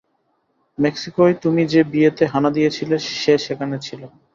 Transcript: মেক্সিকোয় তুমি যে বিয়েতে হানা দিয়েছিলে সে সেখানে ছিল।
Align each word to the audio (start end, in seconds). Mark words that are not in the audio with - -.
মেক্সিকোয় 0.77 1.33
তুমি 1.43 1.61
যে 1.73 1.81
বিয়েতে 1.91 2.23
হানা 2.33 2.49
দিয়েছিলে 2.57 2.95
সে 3.15 3.33
সেখানে 3.45 3.75
ছিল। 3.85 4.01